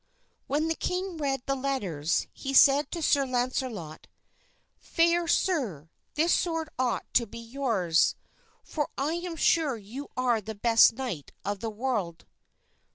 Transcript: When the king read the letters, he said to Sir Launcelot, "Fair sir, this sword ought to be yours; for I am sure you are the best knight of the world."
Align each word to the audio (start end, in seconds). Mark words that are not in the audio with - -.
When 0.47 0.67
the 0.67 0.73
king 0.73 1.17
read 1.17 1.43
the 1.45 1.53
letters, 1.53 2.25
he 2.33 2.55
said 2.55 2.89
to 2.89 3.03
Sir 3.03 3.23
Launcelot, 3.27 4.07
"Fair 4.79 5.27
sir, 5.27 5.91
this 6.15 6.33
sword 6.33 6.69
ought 6.79 7.05
to 7.13 7.27
be 7.27 7.37
yours; 7.37 8.15
for 8.63 8.89
I 8.97 9.13
am 9.13 9.35
sure 9.35 9.77
you 9.77 10.07
are 10.17 10.41
the 10.41 10.55
best 10.55 10.93
knight 10.93 11.31
of 11.45 11.59
the 11.59 11.69
world." 11.69 12.25